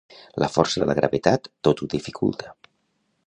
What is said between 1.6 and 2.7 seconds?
tot ho dificulta.